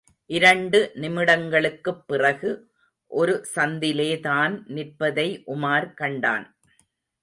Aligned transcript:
இரண்டு 0.25 0.91
நிமிடங்களுக்குப் 0.95 2.01
பிறகு, 2.07 2.71
ஒரு 3.07 3.45
சந்திலே 3.55 4.19
தான் 4.19 4.63
நிற்பதை 4.67 5.43
உமார் 5.47 5.93
கண்டான். 5.93 6.57